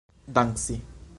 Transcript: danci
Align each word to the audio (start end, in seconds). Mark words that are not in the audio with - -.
danci 0.27 0.81